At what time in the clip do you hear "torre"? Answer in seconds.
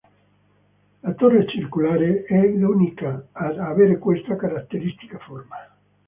1.13-1.47